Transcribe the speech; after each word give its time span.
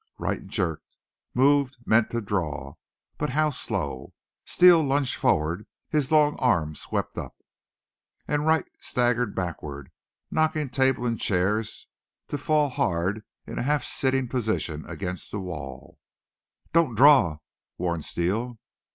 Wright 0.17 0.47
jerked, 0.47 0.97
moved, 1.35 1.77
meant 1.85 2.09
to 2.09 2.21
draw. 2.21 2.73
But 3.19 3.29
how 3.29 3.51
slow! 3.51 4.15
Steele 4.45 4.81
lunged 4.81 5.13
forward. 5.15 5.67
His 5.89 6.11
long 6.11 6.35
arm 6.37 6.73
swept 6.73 7.19
up. 7.19 7.35
And 8.27 8.47
Wright 8.47 8.67
staggered 8.79 9.35
backward, 9.35 9.91
knocking 10.31 10.71
table 10.71 11.05
and 11.05 11.19
chairs, 11.19 11.85
to 12.29 12.39
fall 12.39 12.69
hard, 12.69 13.23
in 13.45 13.59
a 13.59 13.61
half 13.61 13.83
sitting 13.83 14.27
posture, 14.27 14.81
against 14.87 15.29
the 15.29 15.39
wall. 15.39 15.99
"Don't 16.73 16.95
draw!" 16.95 17.37
warned 17.77 18.03
Steele. 18.03 18.57